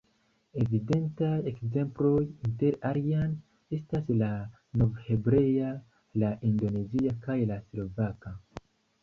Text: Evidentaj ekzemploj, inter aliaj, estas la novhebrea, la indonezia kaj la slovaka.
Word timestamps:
Evidentaj 0.59 1.33
ekzemploj, 1.51 2.23
inter 2.49 2.77
aliaj, 2.91 3.27
estas 3.79 4.09
la 4.23 4.31
novhebrea, 4.83 5.69
la 6.25 6.33
indonezia 6.51 7.15
kaj 7.29 7.39
la 7.55 7.61
slovaka. 7.69 8.37